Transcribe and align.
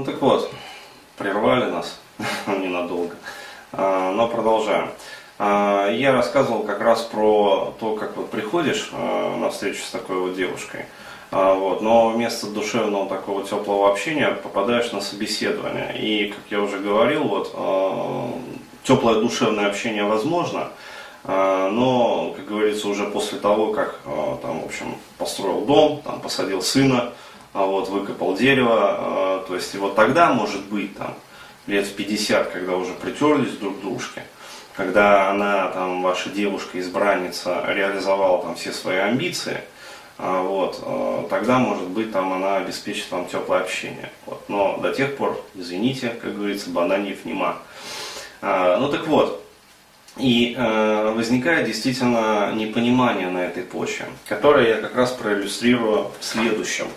Ну 0.00 0.06
так 0.06 0.22
вот, 0.22 0.50
прервали 1.18 1.70
нас 1.70 2.00
ненадолго, 2.46 3.16
а, 3.70 4.12
но 4.12 4.28
продолжаем. 4.28 4.88
А, 5.38 5.90
я 5.90 6.12
рассказывал 6.12 6.62
как 6.62 6.80
раз 6.80 7.02
про 7.02 7.74
то, 7.78 7.96
как 7.96 8.16
вот 8.16 8.30
приходишь 8.30 8.88
а, 8.94 9.36
на 9.36 9.50
встречу 9.50 9.82
с 9.82 9.90
такой 9.90 10.16
вот 10.16 10.34
девушкой, 10.36 10.86
вот, 11.30 11.82
но 11.82 12.08
вместо 12.08 12.46
душевного 12.46 13.10
такого 13.10 13.44
теплого 13.44 13.90
общения 13.90 14.30
попадаешь 14.30 14.90
на 14.90 15.02
собеседование. 15.02 15.94
И, 16.00 16.30
как 16.30 16.44
я 16.48 16.62
уже 16.62 16.78
говорил, 16.78 17.24
вот, 17.24 17.54
теплое 18.82 19.20
душевное 19.20 19.66
общение 19.66 20.04
возможно, 20.04 20.68
но, 21.24 22.32
как 22.34 22.46
говорится, 22.46 22.88
уже 22.88 23.04
после 23.04 23.38
того, 23.38 23.74
как 23.74 24.00
там, 24.40 24.62
в 24.62 24.64
общем, 24.64 24.96
построил 25.18 25.60
дом, 25.66 26.00
там, 26.02 26.20
посадил 26.20 26.62
сына, 26.62 27.12
вот, 27.52 27.88
выкопал 27.88 28.34
дерево, 28.34 29.29
то 29.46 29.54
есть 29.54 29.74
вот 29.74 29.96
тогда, 29.96 30.32
может 30.32 30.64
быть, 30.66 30.96
там, 30.96 31.14
лет 31.66 31.86
в 31.86 31.94
50, 31.94 32.50
когда 32.50 32.76
уже 32.76 32.92
притерлись 32.94 33.56
друг 33.56 33.78
к 33.78 33.80
дружке, 33.80 34.24
когда 34.76 35.30
она, 35.30 35.68
там, 35.68 36.02
ваша 36.02 36.30
девушка-избранница, 36.30 37.64
реализовала 37.68 38.42
там 38.42 38.54
все 38.54 38.72
свои 38.72 38.96
амбиции, 38.96 39.60
а, 40.18 40.42
вот, 40.42 40.80
а, 40.82 41.26
тогда, 41.30 41.58
может 41.58 41.88
быть, 41.88 42.12
там 42.12 42.32
она 42.32 42.56
обеспечит 42.56 43.10
вам 43.10 43.26
теплое 43.26 43.60
общение. 43.60 44.10
Вот. 44.26 44.42
Но 44.48 44.76
до 44.78 44.92
тех 44.92 45.16
пор, 45.16 45.42
извините, 45.54 46.10
как 46.10 46.36
говорится, 46.36 46.70
бананьев 46.70 47.24
нема. 47.24 47.56
А, 48.42 48.78
ну 48.78 48.88
так 48.90 49.06
вот, 49.06 49.42
и 50.16 50.54
э, 50.56 51.12
возникает 51.14 51.66
действительно 51.66 52.52
непонимание 52.52 53.30
на 53.30 53.38
этой 53.38 53.62
почве, 53.62 54.06
которое 54.28 54.68
я 54.68 54.76
как 54.80 54.96
раз 54.96 55.12
проиллюстрирую 55.12 56.10
в 56.18 56.24
следующем 56.24 56.88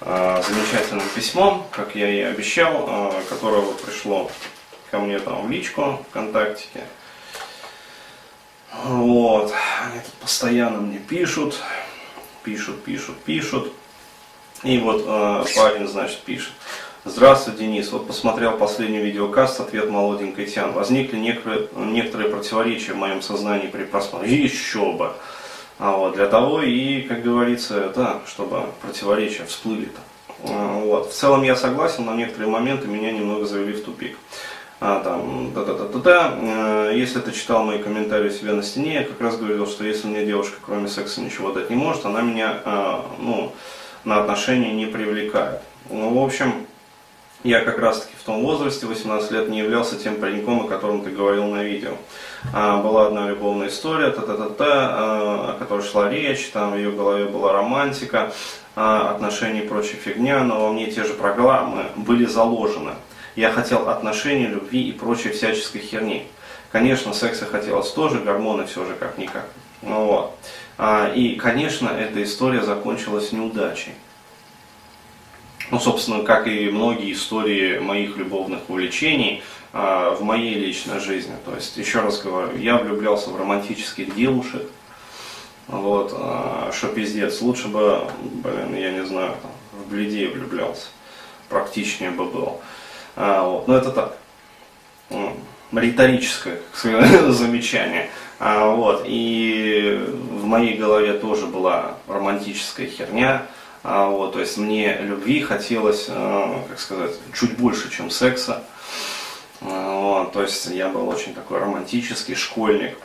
замечательным 0.00 1.08
письмом, 1.14 1.66
как 1.70 1.94
я 1.96 2.08
и 2.08 2.20
обещал, 2.20 2.86
э, 2.88 3.22
которое 3.28 3.62
вот 3.62 3.80
пришло 3.82 4.30
ко 4.90 4.98
мне 4.98 5.18
там 5.18 5.46
в 5.46 5.50
личку 5.50 6.04
ВКонтактике. 6.10 6.84
Вот. 8.84 9.52
Они 9.84 10.00
тут 10.00 10.14
постоянно 10.14 10.78
мне 10.78 10.98
пишут, 10.98 11.60
пишут, 12.44 12.84
пишут, 12.84 13.18
пишут. 13.24 13.72
И 14.62 14.78
вот 14.78 15.04
э, 15.06 15.44
парень, 15.56 15.88
значит, 15.88 16.20
пишет. 16.20 16.52
Здравствуй, 17.04 17.54
Денис. 17.54 17.90
Вот 17.90 18.06
посмотрел 18.06 18.58
последний 18.58 18.98
видеокаст, 18.98 19.60
ответ 19.60 19.88
молоденькой 19.88 20.46
Тян. 20.46 20.72
Возникли 20.72 21.16
некоторые, 21.16 21.68
некоторые 21.74 22.28
противоречия 22.28 22.92
в 22.92 22.96
моем 22.96 23.22
сознании 23.22 23.68
при 23.68 23.84
просмотре. 23.84 24.34
Еще 24.34 24.92
бы. 24.92 25.12
А 25.78 25.96
вот, 25.96 26.14
для 26.14 26.26
того 26.26 26.62
и, 26.62 27.02
как 27.02 27.22
говорится, 27.22 27.92
да, 27.94 28.20
чтобы 28.26 28.64
противоречия 28.82 29.44
всплыли-то. 29.44 30.00
А, 30.44 30.80
вот. 30.80 31.10
В 31.10 31.14
целом 31.14 31.42
я 31.42 31.54
согласен, 31.56 32.04
но 32.04 32.14
некоторые 32.14 32.50
моменты 32.50 32.88
меня 32.88 33.12
немного 33.12 33.46
завели 33.46 33.72
в 33.72 33.84
тупик. 33.84 34.16
А, 34.80 35.00
там, 35.00 35.52
да, 35.54 35.64
да, 35.64 35.74
да, 35.74 35.84
да, 35.86 35.98
да. 35.98 36.90
Если 36.90 37.20
ты 37.20 37.32
читал 37.32 37.64
мои 37.64 37.78
комментарии 37.78 38.28
у 38.28 38.32
себя 38.32 38.54
на 38.54 38.62
стене, 38.62 38.94
я 38.94 39.04
как 39.04 39.20
раз 39.20 39.36
говорил, 39.36 39.66
что 39.66 39.84
если 39.84 40.06
мне 40.06 40.24
девушка 40.24 40.56
кроме 40.64 40.88
секса 40.88 41.20
ничего 41.20 41.52
дать 41.52 41.70
не 41.70 41.76
может, 41.76 42.06
она 42.06 42.22
меня 42.22 42.60
а, 42.64 43.04
ну, 43.18 43.52
на 44.04 44.20
отношения 44.20 44.72
не 44.72 44.86
привлекает. 44.86 45.60
Ну, 45.90 46.10
в 46.10 46.24
общем, 46.24 46.66
я 47.44 47.60
как 47.60 47.78
раз 47.78 48.00
таки 48.00 48.14
в 48.18 48.24
том 48.24 48.42
возрасте, 48.42 48.86
18 48.86 49.30
лет, 49.30 49.48
не 49.48 49.60
являлся 49.60 49.96
тем 49.96 50.16
пареньком, 50.16 50.66
о 50.66 50.68
котором 50.68 51.02
ты 51.02 51.10
говорил 51.10 51.44
на 51.46 51.62
видео. 51.62 51.92
А, 52.52 52.82
была 52.82 53.06
одна 53.06 53.28
любовная 53.28 53.68
история, 53.68 54.10
та-та-та-та, 54.10 54.64
а, 54.66 55.54
о 55.54 55.58
которой 55.58 55.82
шла 55.82 56.10
речь, 56.10 56.50
там 56.50 56.72
в 56.72 56.76
ее 56.76 56.90
голове 56.90 57.26
была 57.26 57.52
романтика, 57.52 58.32
а, 58.74 59.12
отношения 59.12 59.62
и 59.62 59.68
прочая 59.68 59.96
фигня, 59.96 60.42
но 60.42 60.66
во 60.66 60.72
мне 60.72 60.90
те 60.90 61.04
же 61.04 61.14
программы 61.14 61.86
были 61.96 62.24
заложены. 62.24 62.92
Я 63.36 63.52
хотел 63.52 63.88
отношений, 63.88 64.46
любви 64.46 64.88
и 64.88 64.92
прочей 64.92 65.30
всяческой 65.30 65.80
херни. 65.80 66.26
Конечно, 66.72 67.12
секса 67.12 67.46
хотелось 67.46 67.90
тоже, 67.92 68.18
гормоны 68.18 68.66
все 68.66 68.84
же 68.84 68.94
как-никак. 68.94 69.46
Ну, 69.82 70.06
вот. 70.06 70.38
а, 70.76 71.12
и, 71.14 71.36
конечно, 71.36 71.88
эта 71.88 72.22
история 72.22 72.62
закончилась 72.62 73.30
неудачей. 73.30 73.92
Ну, 75.70 75.78
собственно, 75.78 76.22
как 76.22 76.46
и 76.46 76.70
многие 76.70 77.12
истории 77.12 77.78
моих 77.78 78.16
любовных 78.16 78.60
увлечений 78.68 79.42
э, 79.72 80.16
в 80.18 80.22
моей 80.22 80.54
личной 80.54 80.98
жизни. 80.98 81.34
То 81.44 81.54
есть, 81.54 81.76
еще 81.76 82.00
раз 82.00 82.22
говорю, 82.22 82.56
я 82.56 82.78
влюблялся 82.78 83.28
в 83.30 83.36
романтических 83.38 84.14
девушек. 84.14 84.62
Вот, 85.66 86.14
э, 86.16 86.70
что 86.72 86.88
пиздец, 86.88 87.42
лучше 87.42 87.68
бы, 87.68 88.00
блин, 88.22 88.74
я 88.76 88.92
не 88.92 89.04
знаю, 89.04 89.34
там, 89.42 89.50
в 89.72 89.90
бледей 89.90 90.28
влюблялся. 90.28 90.86
Практичнее 91.50 92.12
бы 92.12 92.24
было. 92.24 92.56
А, 93.14 93.42
вот, 93.42 93.68
но 93.68 93.76
это 93.76 93.90
так. 93.90 94.16
Риторическое 95.72 96.60
замечание. 97.28 98.08
А, 98.38 98.70
вот, 98.70 99.02
и 99.04 100.02
в 100.32 100.46
моей 100.46 100.78
голове 100.78 101.12
тоже 101.14 101.46
была 101.46 101.96
романтическая 102.06 102.86
херня 102.86 103.42
а, 103.42 103.57
вот, 103.82 104.32
то 104.32 104.40
есть 104.40 104.56
мне 104.56 104.98
любви 104.98 105.40
хотелось, 105.40 106.06
э, 106.08 106.62
как 106.68 106.78
сказать, 106.80 107.12
чуть 107.32 107.56
больше, 107.56 107.90
чем 107.90 108.10
секса. 108.10 108.64
А, 109.60 110.00
вот, 110.00 110.32
то 110.32 110.42
есть 110.42 110.66
я 110.66 110.88
был 110.88 111.08
очень 111.08 111.34
такой 111.34 111.58
романтический 111.58 112.34
школьник. 112.34 112.96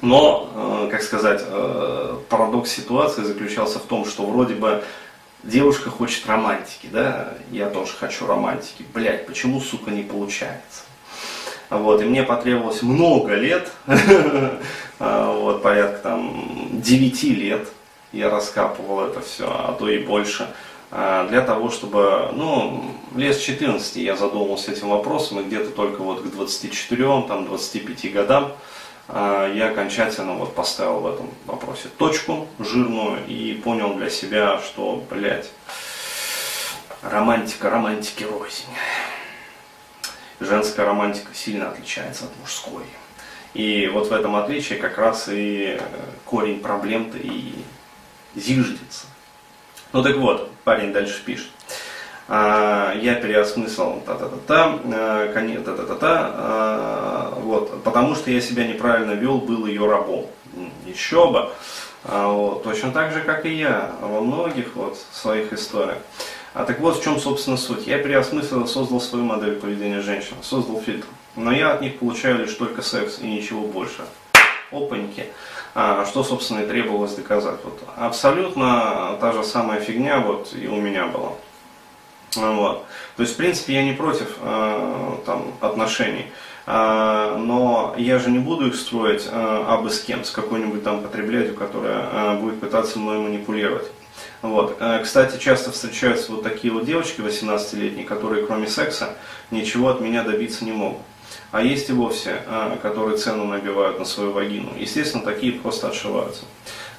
Но, 0.00 0.50
э, 0.54 0.88
как 0.90 1.02
сказать, 1.02 1.42
э, 1.44 2.16
парадокс 2.28 2.70
ситуации 2.70 3.22
заключался 3.22 3.80
в 3.80 3.82
том, 3.82 4.04
что 4.04 4.24
вроде 4.24 4.54
бы 4.54 4.84
девушка 5.42 5.90
хочет 5.90 6.26
романтики, 6.26 6.88
да, 6.90 7.34
я 7.50 7.68
тоже 7.68 7.92
хочу 7.98 8.26
романтики. 8.26 8.84
Блять, 8.94 9.26
почему, 9.26 9.60
сука, 9.60 9.90
не 9.90 10.02
получается? 10.02 10.82
Вот, 11.70 12.00
и 12.00 12.04
мне 12.04 12.22
потребовалось 12.22 12.82
много 12.82 13.34
лет, 13.34 13.70
вот, 14.98 15.62
порядка 15.62 15.98
там 15.98 16.80
9 16.80 17.22
лет, 17.24 17.68
я 18.12 18.30
раскапывал 18.30 19.06
это 19.08 19.20
все, 19.20 19.46
а 19.48 19.76
то 19.78 19.88
и 19.88 19.98
больше, 19.98 20.48
а, 20.90 21.28
для 21.28 21.42
того, 21.42 21.70
чтобы, 21.70 22.30
ну, 22.32 22.94
лет 23.14 23.36
с 23.36 23.40
14 23.40 23.96
я 23.96 24.16
задумался 24.16 24.72
этим 24.72 24.88
вопросом, 24.88 25.40
и 25.40 25.44
где-то 25.44 25.70
только 25.70 26.02
вот 26.02 26.22
к 26.22 26.26
24, 26.30 27.22
там, 27.28 27.44
25 27.44 28.12
годам 28.12 28.52
а, 29.08 29.52
я 29.52 29.68
окончательно 29.70 30.34
вот 30.34 30.54
поставил 30.54 31.00
в 31.00 31.06
этом 31.06 31.30
вопросе 31.46 31.88
точку 31.98 32.48
жирную 32.58 33.26
и 33.26 33.54
понял 33.54 33.94
для 33.94 34.08
себя, 34.08 34.60
что, 34.60 35.04
блядь, 35.10 35.50
романтика, 37.02 37.68
романтики 37.68 38.24
рознь. 38.24 38.64
Женская 40.40 40.86
романтика 40.86 41.34
сильно 41.34 41.70
отличается 41.70 42.24
от 42.24 42.30
мужской. 42.40 42.84
И 43.54 43.88
вот 43.92 44.08
в 44.08 44.12
этом 44.12 44.36
отличии 44.36 44.74
как 44.74 44.96
раз 44.98 45.28
и 45.30 45.80
корень 46.24 46.60
проблем-то 46.60 47.18
и 47.18 47.54
зиждется. 48.34 49.06
Ну 49.92 50.02
так 50.02 50.16
вот, 50.16 50.50
парень 50.64 50.92
дальше 50.92 51.22
пишет. 51.24 51.48
А, 52.28 52.94
я 52.94 53.14
переосмыслил 53.14 54.02
та-та-та-та, 54.04 54.78
а, 54.92 55.32
та-та-та-та, 55.64 56.32
а, 56.34 57.38
вот, 57.40 57.82
потому 57.82 58.14
что 58.14 58.30
я 58.30 58.40
себя 58.40 58.66
неправильно 58.66 59.12
вел, 59.12 59.38
был 59.38 59.66
ее 59.66 59.90
рабом. 59.90 60.26
Еще 60.86 61.30
бы. 61.30 61.50
Вот, 62.04 62.62
точно 62.62 62.90
так 62.92 63.12
же, 63.12 63.20
как 63.20 63.44
и 63.44 63.54
я, 63.54 63.92
во 64.00 64.20
многих 64.20 64.74
вот 64.76 64.98
своих 65.12 65.52
историях. 65.52 65.98
А 66.54 66.64
так 66.64 66.80
вот 66.80 66.98
в 66.98 67.02
чем, 67.02 67.18
собственно, 67.18 67.56
суть. 67.56 67.86
Я 67.86 67.98
переосмыслил, 67.98 68.66
создал 68.66 69.00
свою 69.00 69.24
модель 69.24 69.56
поведения 69.56 70.00
женщин, 70.00 70.34
создал 70.42 70.80
фильтр. 70.80 71.06
Но 71.36 71.52
я 71.52 71.72
от 71.72 71.82
них 71.82 71.98
получаю 71.98 72.38
лишь 72.38 72.54
только 72.54 72.82
секс 72.82 73.18
и 73.20 73.26
ничего 73.26 73.62
больше. 73.62 74.04
Опаньки. 74.70 75.26
А, 75.80 76.04
что, 76.06 76.24
собственно, 76.24 76.62
и 76.62 76.66
требовалось 76.66 77.14
доказать. 77.14 77.60
Вот, 77.62 77.80
абсолютно 77.96 79.16
та 79.20 79.30
же 79.30 79.44
самая 79.44 79.80
фигня 79.80 80.18
вот 80.18 80.52
и 80.52 80.66
у 80.66 80.74
меня 80.74 81.06
была. 81.06 81.34
Вот. 82.34 82.84
То 83.16 83.22
есть, 83.22 83.34
в 83.34 83.36
принципе, 83.36 83.74
я 83.74 83.84
не 83.84 83.92
против 83.92 84.38
э, 84.40 85.10
там, 85.24 85.52
отношений, 85.60 86.26
э, 86.66 87.36
но 87.38 87.94
я 87.96 88.18
же 88.18 88.28
не 88.32 88.40
буду 88.40 88.66
их 88.66 88.74
строить 88.74 89.28
э, 89.30 89.64
абы 89.68 89.90
с 89.90 90.00
кем, 90.00 90.24
с 90.24 90.32
какой-нибудь 90.32 90.82
там 90.82 91.00
потреблятью, 91.00 91.54
которая 91.54 92.08
э, 92.10 92.38
будет 92.40 92.58
пытаться 92.58 92.98
мной 92.98 93.18
манипулировать. 93.18 93.86
Вот. 94.42 94.78
Э, 94.80 95.00
кстати, 95.04 95.38
часто 95.38 95.70
встречаются 95.70 96.32
вот 96.32 96.42
такие 96.42 96.72
вот 96.72 96.86
девочки 96.86 97.20
18-летние, 97.20 98.04
которые 98.04 98.44
кроме 98.44 98.66
секса 98.66 99.10
ничего 99.52 99.90
от 99.90 100.00
меня 100.00 100.24
добиться 100.24 100.64
не 100.64 100.72
могут 100.72 101.02
а 101.50 101.62
есть 101.62 101.88
и 101.88 101.92
вовсе, 101.92 102.42
а, 102.46 102.76
которые 102.76 103.16
цену 103.16 103.44
набивают 103.44 103.98
на 103.98 104.04
свою 104.04 104.32
вагину. 104.32 104.70
Естественно, 104.78 105.24
такие 105.24 105.52
просто 105.52 105.88
отшиваются. 105.88 106.44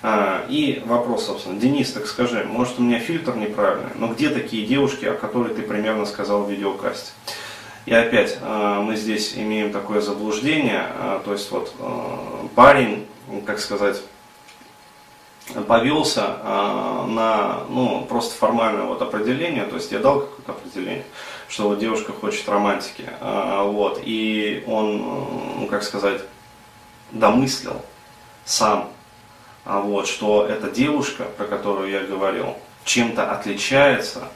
А, 0.01 0.45
и 0.49 0.81
вопрос, 0.85 1.25
собственно, 1.25 1.59
Денис, 1.59 1.91
так 1.91 2.07
скажи, 2.07 2.43
может 2.45 2.79
у 2.79 2.81
меня 2.81 2.99
фильтр 2.99 3.35
неправильный, 3.35 3.91
но 3.95 4.07
где 4.07 4.29
такие 4.29 4.65
девушки, 4.65 5.05
о 5.05 5.13
которых 5.13 5.55
ты 5.55 5.61
примерно 5.61 6.05
сказал 6.05 6.43
в 6.43 6.49
видеокасте? 6.49 7.11
И 7.85 7.93
опять 7.93 8.37
а, 8.41 8.81
мы 8.81 8.95
здесь 8.95 9.33
имеем 9.35 9.71
такое 9.71 10.01
заблуждение, 10.01 10.85
то 11.25 11.33
есть 11.33 11.51
вот 11.51 11.73
парень, 12.55 13.05
как 13.45 13.59
сказать, 13.59 14.01
повелся 15.67 16.37
на 17.07 17.63
ну, 17.69 18.05
просто 18.07 18.35
формальное 18.35 18.83
вот 18.83 19.01
определение, 19.01 19.65
то 19.65 19.75
есть 19.75 19.91
я 19.91 19.99
дал 19.99 20.21
какое-то 20.21 20.51
определение, 20.51 21.05
что 21.49 21.69
вот 21.69 21.79
девушка 21.79 22.13
хочет 22.13 22.47
романтики, 22.47 23.09
э, 23.19 23.61
вот, 23.65 23.99
и 24.03 24.63
он, 24.67 24.97
ну, 25.59 25.67
как 25.69 25.83
сказать, 25.83 26.21
домыслил 27.11 27.81
сам, 28.45 28.89
э, 29.65 29.81
вот, 29.83 30.07
что 30.07 30.45
эта 30.45 30.69
девушка, 30.69 31.23
про 31.23 31.45
которую 31.45 31.89
я 31.89 32.01
говорил, 32.01 32.55
чем-то 32.85 33.31
отличается 33.31 34.29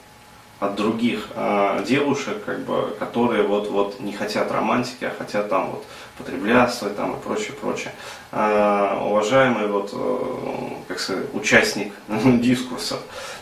от 0.65 0.75
других 0.75 1.27
э, 1.35 1.83
девушек, 1.85 2.43
как 2.45 2.59
бы, 2.61 2.95
которые 2.99 3.43
вот, 3.43 3.69
вот 3.69 3.99
не 3.99 4.13
хотят 4.13 4.51
романтики, 4.51 5.05
а 5.05 5.13
хотят 5.17 5.49
там 5.49 5.71
вот 5.71 5.85
потреблятство 6.17 6.89
там 6.89 7.15
и 7.15 7.19
прочее, 7.19 7.53
прочее. 7.59 7.93
Э, 8.31 8.97
уважаемый 9.01 9.67
вот, 9.67 9.89
э, 9.93 10.69
как 10.87 10.99
сказать, 10.99 11.25
участник 11.33 11.93
дискурса, 12.07 12.97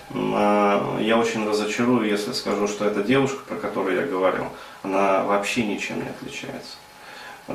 э, 0.10 0.98
я 1.02 1.18
очень 1.18 1.48
разочарую, 1.48 2.10
если 2.10 2.32
скажу, 2.34 2.68
что 2.68 2.86
эта 2.86 3.04
девушка, 3.04 3.40
про 3.48 3.56
которую 3.56 3.98
я 3.98 4.06
говорил, 4.06 4.48
она 4.84 5.24
вообще 5.24 5.66
ничем 5.66 5.98
не 5.98 6.10
отличается. 6.10 6.78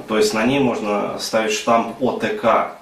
То 0.08 0.16
есть 0.18 0.34
на 0.34 0.44
ней 0.44 0.60
можно 0.60 1.18
ставить 1.18 1.52
штамп 1.52 2.00
ОТК, 2.02 2.76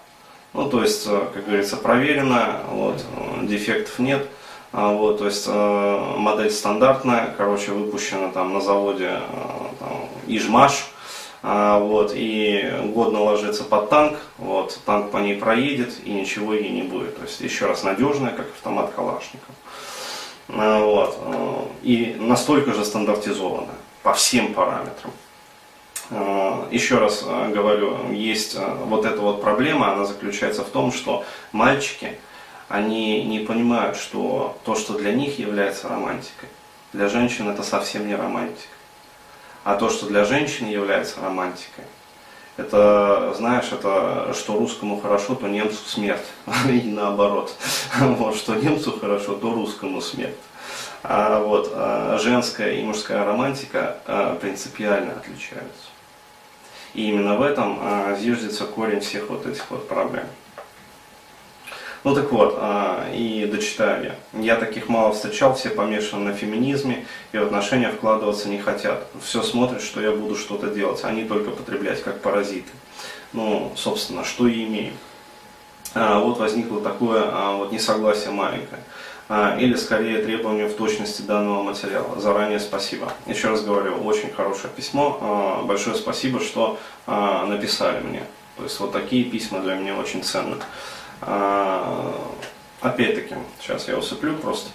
ну, 0.54 0.70
то 0.70 0.82
есть, 0.82 1.04
э, 1.06 1.20
как 1.34 1.46
говорится, 1.46 1.76
проверено, 1.76 2.60
вот, 2.70 3.04
э, 3.16 3.46
дефектов 3.46 3.98
нет. 3.98 4.26
А, 4.76 4.92
вот, 4.92 5.18
то 5.18 5.26
есть 5.26 5.44
э, 5.46 6.14
модель 6.16 6.50
стандартная, 6.50 7.32
короче, 7.38 7.70
выпущена 7.70 8.32
там 8.32 8.52
на 8.52 8.60
заводе 8.60 9.20
э, 9.20 9.20
там, 9.78 10.08
Ижмаш, 10.26 10.86
а, 11.44 11.78
вот, 11.78 12.10
и 12.12 12.74
годно 12.92 13.22
ложится 13.22 13.62
под 13.62 13.88
танк, 13.88 14.18
вот, 14.36 14.80
танк 14.84 15.12
по 15.12 15.18
ней 15.18 15.36
проедет 15.36 15.94
и 16.04 16.10
ничего 16.10 16.54
ей 16.54 16.70
не 16.70 16.82
будет. 16.82 17.16
То 17.16 17.22
есть, 17.22 17.40
еще 17.40 17.66
раз, 17.66 17.84
надежная, 17.84 18.32
как 18.32 18.48
автомат 18.48 18.92
Калашников. 18.96 19.54
А, 20.48 20.80
вот, 20.80 21.18
э, 21.20 21.54
и 21.84 22.16
настолько 22.18 22.72
же 22.72 22.84
стандартизованная 22.84 23.76
по 24.02 24.12
всем 24.12 24.54
параметрам. 24.54 25.12
Еще 26.70 26.98
раз 26.98 27.24
говорю, 27.24 28.12
есть 28.12 28.58
вот 28.84 29.06
эта 29.06 29.18
вот 29.22 29.40
проблема, 29.40 29.92
она 29.94 30.04
заключается 30.04 30.62
в 30.62 30.68
том, 30.68 30.92
что 30.92 31.24
мальчики, 31.52 32.18
они 32.68 33.24
не 33.24 33.40
понимают, 33.40 33.96
что 33.96 34.56
то, 34.64 34.74
что 34.74 34.94
для 34.98 35.12
них 35.12 35.38
является 35.38 35.88
романтикой, 35.88 36.48
для 36.92 37.08
женщин 37.08 37.48
это 37.48 37.62
совсем 37.62 38.06
не 38.06 38.14
романтика. 38.14 38.68
А 39.64 39.76
то, 39.76 39.88
что 39.90 40.06
для 40.06 40.24
женщин 40.24 40.68
является 40.68 41.20
романтикой, 41.20 41.84
это, 42.56 43.34
знаешь, 43.36 43.72
это 43.72 44.32
что 44.34 44.56
русскому 44.56 45.00
хорошо, 45.00 45.34
то 45.34 45.48
немцу 45.48 45.78
смерть. 45.86 46.26
И 46.68 46.82
наоборот. 46.82 47.52
Вот, 47.98 48.36
что 48.36 48.54
немцу 48.54 48.98
хорошо, 48.98 49.34
то 49.34 49.52
русскому 49.52 50.00
смерть. 50.00 50.36
А 51.02 51.40
вот 51.40 51.70
а 51.74 52.18
женская 52.18 52.72
и 52.72 52.82
мужская 52.82 53.24
романтика 53.24 53.98
а, 54.06 54.36
принципиально 54.36 55.12
отличаются. 55.12 55.88
И 56.94 57.08
именно 57.08 57.36
в 57.36 57.42
этом 57.42 57.78
а, 57.80 58.16
зиждется 58.18 58.64
корень 58.64 59.00
всех 59.00 59.28
вот 59.28 59.46
этих 59.46 59.70
вот 59.70 59.88
проблем. 59.88 60.26
Ну 62.04 62.14
так 62.14 62.30
вот, 62.32 62.58
а, 62.60 63.08
и 63.14 63.46
дочитаю 63.50 64.14
я. 64.34 64.40
Я 64.40 64.56
таких 64.56 64.90
мало 64.90 65.14
встречал, 65.14 65.54
все 65.54 65.70
помешаны 65.70 66.32
на 66.32 66.34
феминизме 66.34 67.06
и 67.32 67.38
в 67.38 67.42
отношения 67.42 67.88
вкладываться 67.88 68.50
не 68.50 68.58
хотят. 68.58 69.06
Все 69.22 69.42
смотрят, 69.42 69.80
что 69.80 70.02
я 70.02 70.12
буду 70.12 70.36
что-то 70.36 70.68
делать, 70.68 71.00
а 71.02 71.10
не 71.10 71.24
только 71.24 71.50
потреблять, 71.50 72.02
как 72.02 72.20
паразиты. 72.20 72.70
Ну, 73.32 73.72
собственно, 73.74 74.22
что 74.22 74.46
и 74.46 74.64
имею. 74.64 74.92
А, 75.94 76.18
вот 76.18 76.38
возникло 76.38 76.82
такое 76.82 77.22
а, 77.24 77.56
вот 77.56 77.72
несогласие 77.72 78.32
маленькое. 78.32 78.80
Или 79.58 79.74
скорее 79.76 80.22
требование 80.22 80.68
в 80.68 80.74
точности 80.74 81.22
данного 81.22 81.62
материала. 81.62 82.20
Заранее 82.20 82.60
спасибо. 82.60 83.10
Еще 83.24 83.48
раз 83.48 83.64
говорю, 83.64 83.94
очень 84.04 84.30
хорошее 84.30 84.70
письмо. 84.76 85.62
Большое 85.64 85.96
спасибо, 85.96 86.40
что 86.40 86.78
написали 87.06 88.02
мне. 88.02 88.22
То 88.58 88.64
есть 88.64 88.78
вот 88.80 88.92
такие 88.92 89.24
письма 89.24 89.60
для 89.60 89.76
меня 89.76 89.96
очень 89.96 90.22
ценны. 90.22 90.56
А, 91.26 92.30
опять-таки, 92.80 93.34
сейчас 93.60 93.88
я 93.88 93.96
усыплю 93.96 94.36
просто. 94.36 94.70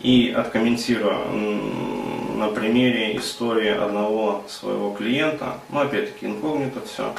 И 0.00 0.34
откомментирую 0.36 2.36
на 2.36 2.48
примере 2.48 3.16
истории 3.16 3.70
одного 3.70 4.44
своего 4.48 4.92
клиента, 4.92 5.58
ну 5.70 5.80
опять-таки 5.80 6.26
инкогнито 6.26 6.80
все, 6.86 7.14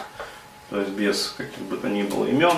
то 0.70 0.80
есть 0.80 0.92
без 0.92 1.34
каких 1.38 1.60
бы 1.64 1.78
то 1.78 1.90
ни 1.90 2.04
было 2.04 2.26
имен. 2.26 2.54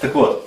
Так 0.00 0.14
вот, 0.14 0.43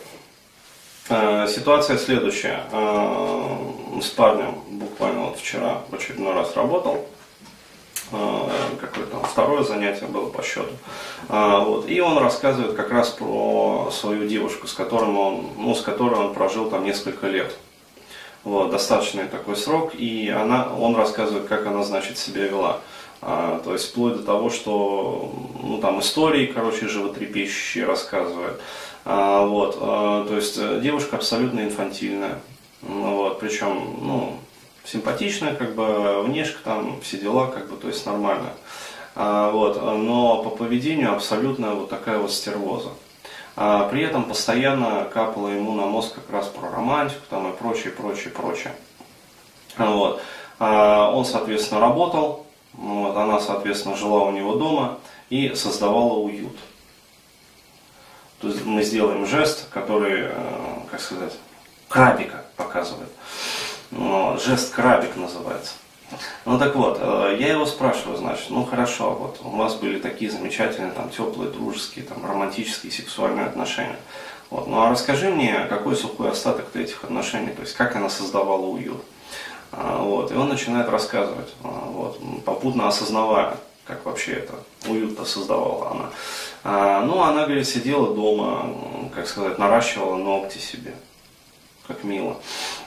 ситуация 1.47 1.97
следующая. 1.97 2.63
Э, 2.71 4.01
с 4.01 4.09
парнем 4.09 4.55
буквально 4.69 5.25
вот 5.25 5.39
вчера 5.39 5.81
в 5.89 5.95
очередной 5.95 6.33
раз 6.33 6.55
работал. 6.55 7.07
А, 8.11 8.49
какое-то 8.79 9.19
второе 9.23 9.63
занятие 9.63 10.05
было 10.05 10.29
по 10.29 10.41
счету. 10.41 10.71
А, 11.29 11.59
вот. 11.59 11.89
И 11.89 11.99
он 11.99 12.17
рассказывает 12.17 12.75
как 12.75 12.91
раз 12.91 13.09
про 13.09 13.89
свою 13.91 14.27
девушку, 14.27 14.67
с, 14.67 14.73
которым 14.73 15.17
он, 15.17 15.47
ну, 15.57 15.75
с 15.75 15.81
которой 15.81 16.15
он 16.19 16.33
прожил 16.33 16.69
там 16.69 16.85
несколько 16.85 17.27
лет. 17.27 17.53
Вот, 18.43 18.71
достаточный 18.71 19.25
такой 19.25 19.57
срок, 19.57 19.93
и 19.93 20.29
она, 20.29 20.69
он 20.73 20.95
рассказывает, 20.95 21.47
как 21.47 21.65
она, 21.67 21.83
значит, 21.83 22.17
себя 22.17 22.43
вела. 22.43 22.79
А, 23.21 23.59
то 23.63 23.73
есть 23.73 23.89
вплоть 23.89 24.17
до 24.17 24.23
того, 24.23 24.49
что 24.49 25.31
ну, 25.61 25.79
там 25.79 25.99
истории, 25.99 26.45
короче, 26.47 26.87
животрепещущие 26.87 27.85
рассказывает. 27.85 28.59
А, 29.05 29.45
вот, 29.45 29.77
а, 29.81 30.25
то 30.27 30.35
есть 30.35 30.57
э, 30.57 30.79
девушка 30.81 31.15
абсолютно 31.15 31.61
инфантильная. 31.61 32.39
Вот, 32.81 33.39
причем, 33.39 33.97
ну, 34.01 34.37
симпатичная, 34.85 35.55
как 35.55 35.73
бы, 35.73 36.21
внешка 36.23 36.59
там, 36.63 37.01
все 37.01 37.17
дела, 37.17 37.47
как 37.47 37.69
бы, 37.69 37.75
то 37.77 37.87
есть 37.87 38.05
нормально. 38.05 38.51
Вот, 39.15 39.81
но 39.81 40.43
по 40.43 40.51
поведению 40.51 41.11
абсолютно 41.11 41.73
вот 41.73 41.89
такая 41.89 42.19
вот 42.19 42.31
стервоза. 42.31 42.89
При 43.55 44.03
этом 44.03 44.25
постоянно 44.25 45.09
капало 45.11 45.47
ему 45.47 45.73
на 45.73 45.87
мозг 45.87 46.13
как 46.13 46.29
раз 46.29 46.47
про 46.49 46.69
романтику 46.69 47.21
там 47.27 47.51
и 47.51 47.57
прочее, 47.57 47.91
прочее, 47.93 48.29
прочее. 48.29 48.75
Вот. 49.75 50.21
Он, 50.59 51.25
соответственно, 51.25 51.81
работал, 51.81 52.46
вот, 52.77 53.17
она, 53.17 53.39
соответственно, 53.39 53.95
жила 53.95 54.23
у 54.23 54.31
него 54.31 54.55
дома 54.55 54.99
и 55.29 55.53
создавала 55.55 56.13
уют. 56.19 56.55
То 58.39 58.49
есть 58.49 58.63
мы 58.65 58.83
сделаем 58.83 59.25
жест, 59.25 59.67
который, 59.69 60.27
э, 60.27 60.79
как 60.91 61.01
сказать, 61.01 61.33
крабика 61.89 62.45
показывает. 62.55 63.09
Ну, 63.89 64.37
жест 64.39 64.73
крабик 64.73 65.15
называется. 65.15 65.73
Ну 66.45 66.57
так 66.57 66.75
вот, 66.75 66.99
э, 67.01 67.37
я 67.39 67.53
его 67.53 67.65
спрашиваю, 67.65 68.17
значит, 68.17 68.49
ну 68.49 68.63
хорошо, 68.63 69.13
вот 69.13 69.39
у 69.43 69.57
вас 69.57 69.75
были 69.75 69.99
такие 69.99 70.31
замечательные, 70.31 70.91
там, 70.91 71.09
теплые, 71.09 71.51
дружеские, 71.51 72.05
там, 72.05 72.25
романтические, 72.25 72.91
сексуальные 72.91 73.45
отношения. 73.45 73.97
Вот, 74.49 74.67
ну 74.67 74.79
а 74.79 74.89
расскажи 74.89 75.29
мне, 75.29 75.65
какой 75.67 75.95
сухой 75.97 76.31
остаток 76.31 76.73
этих 76.75 77.03
отношений, 77.03 77.49
то 77.49 77.61
есть 77.61 77.73
как 77.75 77.95
она 77.95 78.09
создавала 78.09 78.65
уют. 78.65 79.01
А, 79.71 80.01
вот, 80.01 80.31
и 80.31 80.35
он 80.35 80.49
начинает 80.49 80.89
рассказывать, 80.89 81.53
а, 81.63 81.89
вот, 81.91 82.19
попутно 82.45 82.87
осознавая, 82.87 83.57
как 83.85 84.05
вообще 84.05 84.33
это 84.33 84.53
уют-то 84.87 85.25
создавала 85.25 85.91
она. 85.91 86.09
А, 86.63 87.01
ну, 87.01 87.21
она, 87.21 87.45
говорит, 87.45 87.67
сидела 87.67 88.13
дома, 88.13 88.69
как 89.13 89.27
сказать, 89.27 89.57
наращивала 89.57 90.15
ногти 90.15 90.57
себе 90.57 90.93
как 91.87 92.03
мило. 92.03 92.35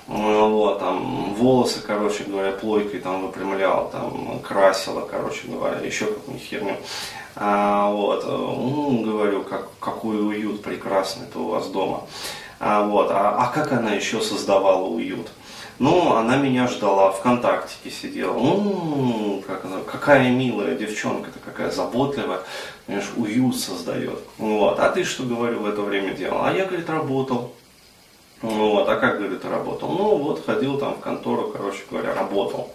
Вот, 0.06 0.78
там, 0.78 1.34
волосы, 1.34 1.80
короче 1.80 2.24
говоря, 2.24 2.52
плойкой 2.52 3.00
там 3.00 3.22
выпрямляла, 3.22 3.88
там, 3.90 4.40
красила, 4.40 5.00
короче 5.00 5.48
говоря, 5.48 5.80
еще 5.80 6.04
какую-нибудь 6.04 6.46
херню. 6.46 6.76
Вот, 7.34 8.26
ну, 8.26 9.02
говорю, 9.02 9.42
как, 9.42 9.68
какой 9.80 10.20
уют 10.20 10.62
прекрасный-то 10.62 11.38
у 11.38 11.48
вас 11.48 11.68
дома. 11.68 12.02
Вот, 12.58 13.10
а, 13.10 13.36
а 13.38 13.46
как 13.46 13.72
она 13.72 13.92
еще 13.92 14.20
создавала 14.20 14.84
уют? 14.84 15.28
Ну, 15.80 16.12
она 16.12 16.36
меня 16.36 16.68
ждала, 16.68 17.10
ВКонтактике 17.10 17.90
сидела. 17.90 18.34
Ну, 18.34 19.42
как 19.46 19.64
она, 19.64 19.78
какая 19.80 20.30
милая 20.30 20.74
девчонка-то, 20.74 21.38
какая 21.42 21.70
заботливая, 21.70 22.40
понимаешь, 22.84 23.08
уют 23.16 23.58
создает. 23.58 24.20
Вот. 24.36 24.78
А 24.78 24.90
ты 24.90 25.04
что, 25.04 25.22
говорю, 25.22 25.60
в 25.60 25.66
это 25.66 25.80
время 25.80 26.12
делал? 26.12 26.44
А 26.44 26.52
я, 26.52 26.66
говорит, 26.66 26.90
работал. 26.90 27.54
Вот, 28.42 28.86
а 28.90 28.96
как, 28.96 29.20
говорит, 29.20 29.42
работал? 29.46 29.88
Ну, 29.88 30.16
вот, 30.16 30.44
ходил 30.44 30.76
там 30.76 30.96
в 30.96 31.00
контору, 31.00 31.48
короче 31.48 31.80
говоря, 31.90 32.14
работал. 32.14 32.70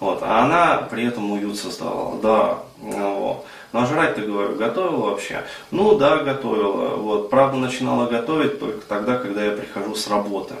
Вот, 0.00 0.20
а 0.22 0.42
она 0.42 0.88
при 0.90 1.06
этом 1.06 1.30
уют 1.30 1.58
создавала, 1.58 2.18
да, 2.18 2.58
вот. 2.78 3.44
Ну, 3.72 3.80
а 3.80 3.84
жрать-то, 3.84 4.22
говорю, 4.22 4.54
готовила 4.54 5.10
вообще? 5.10 5.44
Ну, 5.70 5.98
да, 5.98 6.16
готовила. 6.18 6.96
Вот, 6.96 7.28
правда, 7.28 7.58
начинала 7.58 8.06
готовить 8.06 8.58
только 8.58 8.80
тогда, 8.86 9.18
когда 9.18 9.44
я 9.44 9.50
прихожу 9.50 9.94
с 9.94 10.08
работы. 10.08 10.54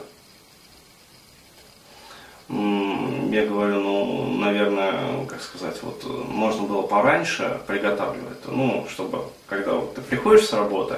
Я 2.48 3.46
говорю, 3.46 3.80
ну, 3.80 4.26
наверное, 4.38 5.26
как 5.26 5.42
сказать, 5.42 5.76
вот 5.82 6.02
можно 6.28 6.62
было 6.62 6.82
пораньше 6.82 7.60
приготавливать, 7.66 8.38
ну, 8.46 8.86
чтобы, 8.88 9.24
когда 9.46 9.74
вот 9.74 9.94
ты 9.94 10.00
приходишь 10.00 10.46
с 10.46 10.54
работы, 10.54 10.96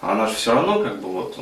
она 0.00 0.28
же 0.28 0.34
все 0.34 0.54
равно 0.54 0.80
как 0.82 1.00
бы 1.00 1.08
вот 1.08 1.38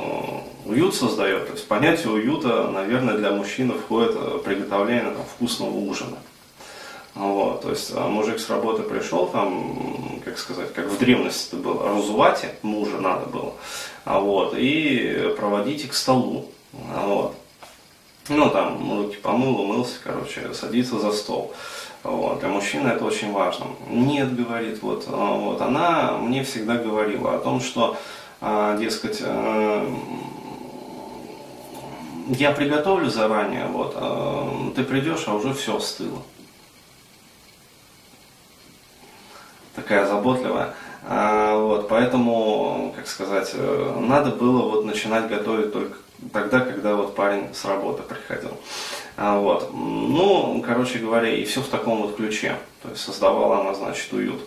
уют 0.65 0.95
создает. 0.95 1.47
То 1.47 1.53
есть 1.53 1.69
понятие 1.69 2.11
уюта, 2.11 2.69
наверное, 2.69 3.19
для 3.19 3.33
мужчины 3.33 3.75
входит 3.75 4.43
приготовление 4.45 5.13
там, 5.13 5.25
вкусного 5.25 5.77
ужина. 5.77 6.17
Вот, 7.15 7.63
то 7.63 7.71
есть 7.71 7.95
мужик 7.95 8.39
с 8.39 8.49
работы 8.49 8.83
пришел, 8.83 9.27
там, 9.27 10.21
как 10.25 10.39
сказать, 10.39 10.73
как 10.73 10.87
в 10.87 10.99
древности 10.99 11.49
это 11.49 11.57
было, 11.57 11.89
разувать 11.89 12.47
мужа 12.63 12.99
надо 12.99 13.27
было, 13.27 13.55
а 14.05 14.21
вот, 14.21 14.55
и 14.57 15.35
проводите 15.37 15.89
к 15.89 15.95
столу. 15.95 16.47
Вот. 16.73 17.35
Ну, 18.29 18.51
там, 18.51 19.03
руки 19.03 19.17
помыл, 19.17 19.61
умылся, 19.61 19.97
короче, 20.05 20.53
садиться 20.55 20.99
за 20.99 21.13
стол. 21.13 21.53
Вот. 22.03 22.41
Для 22.41 22.49
мужчины 22.49 22.89
это 22.89 23.05
очень 23.05 23.33
важно. 23.33 23.67
Нет, 23.89 24.35
говорит, 24.35 24.83
вот, 24.83 25.05
а, 25.09 25.35
вот 25.35 25.61
она 25.61 26.13
мне 26.13 26.45
всегда 26.45 26.77
говорила 26.77 27.35
о 27.35 27.39
том, 27.39 27.61
что, 27.61 27.97
а, 28.41 28.77
дескать, 28.79 29.19
э, 29.21 29.95
я 32.29 32.53
приготовлю 32.53 33.11
заранее, 33.11 33.67
вот, 33.67 33.93
а, 33.97 34.73
ты 34.75 34.85
придешь, 34.85 35.25
а 35.27 35.35
уже 35.35 35.53
все 35.53 35.77
остыло. 35.77 36.23
Такая 39.75 40.07
заботливая. 40.07 40.75
Поэтому, 41.91 42.95
как 42.97 43.07
сказать, 43.09 43.51
э, 43.53 43.97
надо 44.01 44.31
было 44.31 44.63
вот 44.63 44.85
начинать 44.85 45.29
готовить 45.29 45.73
только 45.73 45.99
тогда, 46.33 46.61
когда 46.61 46.95
вот 46.95 47.15
парень 47.17 47.53
с 47.53 47.65
работы 47.65 48.03
приходил. 48.03 48.53
А, 49.17 49.39
вот. 49.39 49.71
Ну, 49.75 50.63
короче 50.65 50.99
говоря, 50.99 51.29
и 51.29 51.45
все 51.45 51.61
в 51.61 51.69
таком 51.69 52.03
вот 52.03 52.17
ключе. 52.17 52.57
То 52.83 52.91
есть 52.91 53.03
создавала 53.03 53.61
она, 53.61 53.75
значит, 53.75 54.13
уют. 54.13 54.41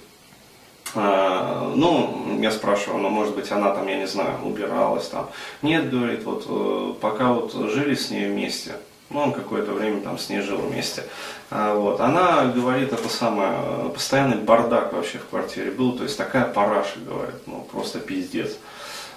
А, 0.95 1.71
ну, 1.75 2.39
я 2.39 2.49
спрашиваю, 2.49 3.01
ну, 3.01 3.09
может 3.09 3.35
быть, 3.35 3.51
она 3.51 3.71
там, 3.71 3.87
я 3.87 3.97
не 3.97 4.07
знаю, 4.07 4.37
убиралась 4.43 5.09
там. 5.09 5.29
Нет, 5.61 5.89
говорит, 5.89 6.23
вот 6.23 6.45
э, 6.47 6.93
пока 7.01 7.33
вот 7.33 7.53
жили 7.53 7.95
с 7.95 8.09
ней 8.09 8.29
вместе, 8.29 8.77
ну, 9.13 9.21
он 9.21 9.31
какое-то 9.31 9.71
время 9.71 10.01
там 10.01 10.17
с 10.17 10.29
ней 10.29 10.41
жил 10.41 10.57
вместе. 10.57 11.03
А, 11.49 11.75
вот. 11.75 12.01
Она 12.01 12.45
говорит, 12.45 12.91
это 12.91 13.07
самое, 13.07 13.89
постоянный 13.91 14.37
бардак 14.37 14.91
вообще 14.91 15.19
в 15.19 15.27
квартире 15.27 15.71
был, 15.71 15.93
то 15.93 16.03
есть 16.03 16.17
такая 16.17 16.45
параша, 16.45 16.99
говорит, 16.99 17.35
ну, 17.45 17.67
просто 17.71 17.99
пиздец. 17.99 18.57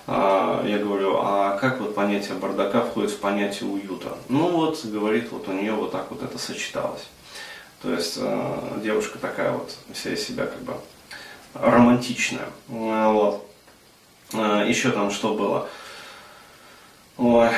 А, 0.07 0.65
я 0.67 0.79
говорю, 0.79 1.17
а 1.17 1.59
как 1.59 1.81
вот 1.81 1.95
понятие 1.95 2.35
бардака 2.35 2.83
входит 2.83 3.11
в 3.11 3.19
понятие 3.19 3.69
уюта? 3.69 4.17
Ну 4.29 4.51
вот, 4.51 4.85
говорит, 4.85 5.33
вот 5.33 5.49
у 5.49 5.53
нее 5.53 5.73
вот 5.73 5.93
так 5.93 6.11
вот 6.11 6.23
это 6.23 6.39
сочеталось. 6.39 7.09
То 7.83 7.93
есть 7.93 8.15
э, 8.17 8.81
девушка 8.83 9.19
такая 9.19 9.53
вот, 9.53 9.75
вся 9.93 10.11
из 10.11 10.27
себя 10.27 10.47
как 10.47 10.61
бы 10.63 10.75
романтичная. 11.55 12.49
Вот. 12.69 13.47
Э, 14.33 14.65
еще 14.67 14.91
там 14.91 15.11
что 15.11 15.35
было? 15.35 15.69
Ой, 17.19 17.51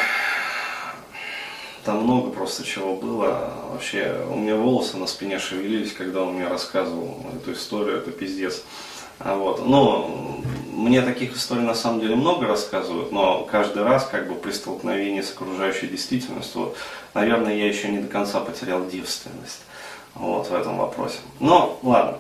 там 1.89 2.03
много 2.03 2.29
просто 2.29 2.65
чего 2.65 2.95
было. 2.95 3.51
Вообще, 3.71 4.15
у 4.31 4.37
меня 4.37 4.57
волосы 4.57 4.99
на 4.99 5.07
спине 5.07 5.39
шевелились, 5.39 5.95
когда 5.95 6.21
он 6.21 6.35
мне 6.35 6.47
рассказывал 6.47 7.17
эту 7.35 7.55
историю, 7.55 7.97
это 7.97 8.11
пиздец. 8.11 8.63
А 9.19 9.35
вот. 9.35 9.67
Но 9.67 10.39
мне 10.71 11.01
таких 11.01 11.35
историй 11.35 11.63
на 11.63 11.75
самом 11.75 12.01
деле 12.01 12.15
много 12.15 12.47
рассказывают, 12.47 13.11
но 13.11 13.45
каждый 13.51 13.85
раз 13.85 14.07
как 14.07 14.29
бы 14.29 14.35
при 14.35 14.51
столкновении 14.51 15.23
с 15.23 15.31
окружающей 15.31 15.87
действительностью, 15.87 16.61
вот, 16.61 16.77
наверное, 17.15 17.57
я 17.57 17.67
еще 17.67 17.89
не 17.89 18.01
до 18.01 18.09
конца 18.09 18.41
потерял 18.41 18.87
девственность 18.87 19.63
вот, 20.15 20.51
в 20.51 20.55
этом 20.55 20.77
вопросе. 20.77 21.21
Но 21.41 21.79
ладно, 21.83 22.19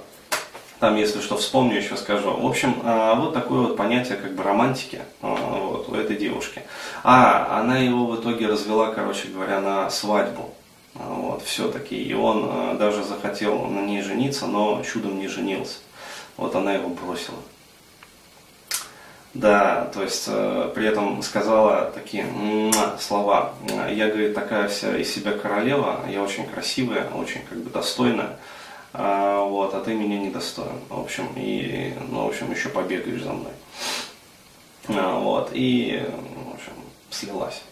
там, 0.80 0.96
если 0.96 1.20
что, 1.20 1.36
вспомню, 1.36 1.76
еще 1.76 1.96
скажу. 1.96 2.30
В 2.30 2.46
общем, 2.46 2.80
а, 2.84 3.14
вот 3.16 3.34
такое 3.34 3.60
вот 3.60 3.76
понятие 3.76 4.16
как 4.16 4.34
бы 4.34 4.42
романтики 4.42 5.00
а, 5.22 5.34
вот, 5.34 5.88
у 5.88 5.94
этой 5.94 6.16
девушки. 6.16 6.62
А 7.02 7.58
она 7.60 7.78
его 7.78 8.06
в 8.06 8.20
итоге 8.20 8.46
развела, 8.46 8.92
короче 8.92 9.28
говоря, 9.28 9.60
на 9.60 9.90
свадьбу. 9.90 10.54
А, 10.94 11.12
вот, 11.12 11.42
все-таки. 11.42 12.00
И 12.00 12.14
он 12.14 12.78
даже 12.78 13.02
захотел 13.02 13.64
на 13.66 13.80
ней 13.80 14.02
жениться, 14.02 14.46
но 14.46 14.82
чудом 14.82 15.18
не 15.18 15.26
женился. 15.26 15.78
Вот 16.36 16.54
она 16.54 16.74
его 16.74 16.88
бросила. 16.88 17.38
Да, 19.34 19.90
то 19.92 20.02
есть 20.02 20.24
э, 20.26 20.72
при 20.74 20.86
этом 20.86 21.22
сказала 21.22 21.92
такие 21.94 22.26
слова. 22.98 23.52
Я, 23.90 24.08
говорит, 24.08 24.34
такая 24.34 24.68
вся 24.68 24.96
из 24.96 25.12
себя 25.12 25.32
королева, 25.32 26.00
я 26.08 26.22
очень 26.22 26.46
красивая, 26.46 27.08
очень 27.10 27.42
как 27.42 27.58
бы 27.58 27.70
достойная, 27.70 28.38
а, 28.92 29.42
вот, 29.44 29.74
а 29.74 29.80
ты 29.80 29.94
меня 29.94 30.18
недостоин. 30.18 30.80
В 30.88 31.00
общем, 31.00 31.28
и, 31.36 31.94
ну, 32.10 32.24
в 32.24 32.28
общем, 32.28 32.50
еще 32.50 32.68
побегаешь 32.68 33.22
за 33.22 33.32
мной. 33.32 33.52
А, 34.88 35.18
вот, 35.18 35.50
и, 35.52 36.02
в 36.50 36.54
общем, 36.54 36.72
слилась. 37.10 37.62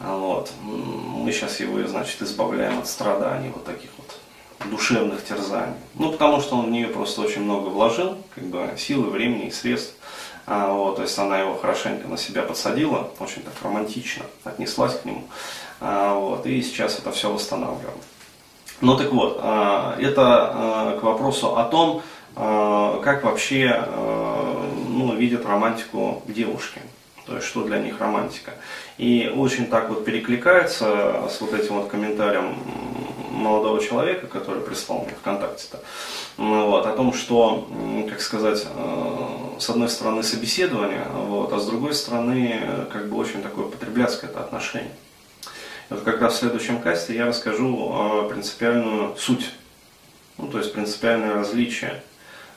А, 0.00 0.16
вот. 0.16 0.52
Мы 0.62 1.32
сейчас 1.32 1.60
его, 1.60 1.82
значит, 1.86 2.22
избавляем 2.22 2.78
от 2.78 2.86
страданий 2.86 3.48
вот 3.48 3.64
таких 3.64 3.90
вот 3.96 4.18
душевных 4.70 5.24
терзаний. 5.24 5.76
Ну, 5.94 6.12
потому 6.12 6.40
что 6.40 6.56
он 6.56 6.66
в 6.66 6.70
нее 6.70 6.88
просто 6.88 7.20
очень 7.20 7.42
много 7.42 7.68
вложил, 7.68 8.18
как 8.34 8.44
бы 8.44 8.74
силы, 8.76 9.10
времени 9.10 9.46
и 9.46 9.50
средств. 9.50 9.94
Вот, 10.46 10.96
то 10.96 11.02
есть 11.02 11.18
она 11.18 11.38
его 11.38 11.56
хорошенько 11.56 12.08
на 12.08 12.16
себя 12.16 12.40
подсадила, 12.42 13.10
очень 13.20 13.42
так 13.42 13.52
романтично 13.62 14.24
отнеслась 14.44 14.98
к 14.98 15.04
нему. 15.04 15.24
Вот, 15.78 16.46
и 16.46 16.62
сейчас 16.62 16.98
это 16.98 17.12
все 17.12 17.30
восстанавливаем. 17.30 17.98
Ну 18.80 18.96
так 18.96 19.12
вот, 19.12 19.40
а, 19.42 19.96
это 19.98 20.22
а, 20.22 20.98
к 20.98 21.02
вопросу 21.02 21.56
о 21.56 21.64
том, 21.64 22.02
а, 22.36 23.00
как 23.00 23.24
вообще 23.24 23.84
ну, 24.88 25.14
видят 25.14 25.44
романтику 25.46 26.22
девушки. 26.26 26.80
То 27.26 27.36
есть, 27.36 27.46
что 27.46 27.62
для 27.64 27.78
них 27.78 28.00
романтика. 28.00 28.52
И 28.96 29.30
очень 29.36 29.66
так 29.66 29.90
вот 29.90 30.04
перекликается 30.06 31.28
с 31.28 31.40
вот 31.42 31.52
этим 31.52 31.74
вот 31.74 31.88
комментарием 31.88 32.56
молодого 33.30 33.82
человека, 33.82 34.26
который 34.26 34.62
прислал 34.62 35.00
мне 35.00 35.12
ВКонтакте-то, 35.20 35.80
вот, 36.38 36.86
о 36.86 36.92
том, 36.92 37.12
что, 37.12 37.68
как 38.08 38.22
сказать, 38.22 38.66
с 39.58 39.70
одной 39.70 39.90
стороны 39.90 40.22
собеседование, 40.22 41.06
вот, 41.12 41.52
а 41.52 41.58
с 41.58 41.66
другой 41.66 41.92
стороны, 41.92 42.62
как 42.90 43.10
бы 43.10 43.18
очень 43.18 43.42
такое 43.42 43.66
потребляцкое 43.66 44.30
это 44.30 44.40
отношение. 44.40 44.94
Вот 45.90 46.02
как 46.02 46.20
раз 46.20 46.34
в 46.34 46.38
следующем 46.38 46.80
касте 46.80 47.14
я 47.14 47.26
расскажу 47.26 48.28
принципиальную 48.30 49.16
суть, 49.16 49.52
ну, 50.36 50.48
то 50.48 50.58
есть 50.58 50.72
принципиальное 50.72 51.34
различие 51.34 52.02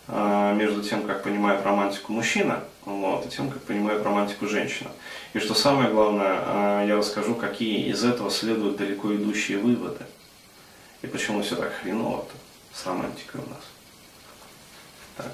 а, 0.08 0.54
между 0.54 0.84
тем, 0.84 1.04
как 1.04 1.24
понимает 1.24 1.64
романтику 1.64 2.12
мужчина, 2.12 2.64
вот, 2.84 3.26
и 3.26 3.30
тем, 3.30 3.50
как 3.50 3.62
понимает 3.62 4.04
романтику 4.04 4.48
женщина. 4.48 4.90
И 5.34 5.40
что 5.40 5.54
самое 5.54 5.90
главное, 5.90 6.40
а, 6.42 6.86
я 6.86 6.98
расскажу, 6.98 7.36
какие 7.36 7.90
из 7.90 8.04
этого 8.04 8.30
следуют 8.30 8.76
далеко 8.76 9.14
идущие 9.16 9.60
выводы. 9.60 10.06
И 11.02 11.08
почему 11.08 11.42
все 11.42 11.56
так 11.56 11.74
хреново 11.82 12.26
с 12.74 12.86
романтикой 12.86 13.42
у 13.42 13.50
нас. 13.50 13.64
Так. 15.18 15.32